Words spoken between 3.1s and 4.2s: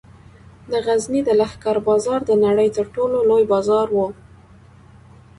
لوی بازار و